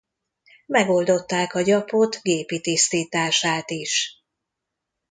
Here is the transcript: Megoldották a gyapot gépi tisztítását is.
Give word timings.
Megoldották 0.65 1.53
a 1.53 1.61
gyapot 1.61 2.21
gépi 2.21 2.61
tisztítását 2.61 3.71
is. 3.71 4.23